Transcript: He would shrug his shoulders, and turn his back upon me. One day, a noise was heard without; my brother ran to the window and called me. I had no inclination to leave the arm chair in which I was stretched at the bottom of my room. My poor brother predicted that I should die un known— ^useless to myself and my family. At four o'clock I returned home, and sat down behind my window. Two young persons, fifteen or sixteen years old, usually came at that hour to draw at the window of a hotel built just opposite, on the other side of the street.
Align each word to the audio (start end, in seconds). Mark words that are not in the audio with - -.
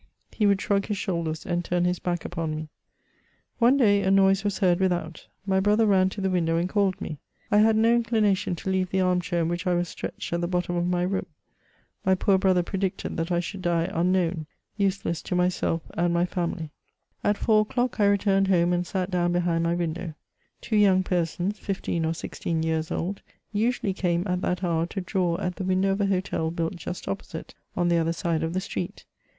He 0.31 0.47
would 0.47 0.59
shrug 0.59 0.87
his 0.87 0.97
shoulders, 0.97 1.45
and 1.45 1.63
turn 1.63 1.85
his 1.85 1.99
back 1.99 2.25
upon 2.25 2.55
me. 2.55 2.69
One 3.59 3.77
day, 3.77 4.01
a 4.01 4.09
noise 4.09 4.43
was 4.43 4.57
heard 4.57 4.79
without; 4.79 5.27
my 5.45 5.59
brother 5.59 5.85
ran 5.85 6.09
to 6.09 6.21
the 6.21 6.29
window 6.31 6.57
and 6.57 6.67
called 6.67 6.99
me. 6.99 7.19
I 7.51 7.59
had 7.59 7.75
no 7.75 7.93
inclination 7.93 8.55
to 8.55 8.71
leave 8.71 8.89
the 8.89 9.01
arm 9.01 9.21
chair 9.21 9.41
in 9.43 9.47
which 9.47 9.67
I 9.67 9.75
was 9.75 9.89
stretched 9.89 10.33
at 10.33 10.41
the 10.41 10.47
bottom 10.47 10.75
of 10.75 10.87
my 10.87 11.03
room. 11.03 11.27
My 12.03 12.15
poor 12.15 12.39
brother 12.39 12.63
predicted 12.63 13.15
that 13.17 13.31
I 13.31 13.39
should 13.41 13.61
die 13.61 13.91
un 13.93 14.11
known— 14.11 14.47
^useless 14.79 15.21
to 15.25 15.35
myself 15.35 15.83
and 15.93 16.11
my 16.11 16.25
family. 16.25 16.71
At 17.23 17.37
four 17.37 17.61
o'clock 17.61 17.99
I 17.99 18.07
returned 18.07 18.47
home, 18.47 18.73
and 18.73 18.87
sat 18.87 19.11
down 19.11 19.31
behind 19.33 19.63
my 19.65 19.75
window. 19.75 20.15
Two 20.61 20.77
young 20.77 21.03
persons, 21.03 21.59
fifteen 21.59 22.05
or 22.05 22.15
sixteen 22.15 22.63
years 22.63 22.89
old, 22.89 23.21
usually 23.53 23.93
came 23.93 24.23
at 24.25 24.41
that 24.41 24.63
hour 24.63 24.87
to 24.87 25.01
draw 25.01 25.37
at 25.39 25.57
the 25.57 25.63
window 25.63 25.91
of 25.91 26.01
a 26.01 26.07
hotel 26.07 26.49
built 26.49 26.75
just 26.75 27.07
opposite, 27.07 27.53
on 27.77 27.87
the 27.87 27.97
other 27.99 28.13
side 28.13 28.41
of 28.41 28.53
the 28.53 28.61
street. 28.61 29.05